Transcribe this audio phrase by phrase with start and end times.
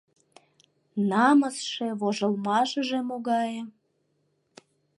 [1.09, 3.61] Намысше, вожылмашыже могае!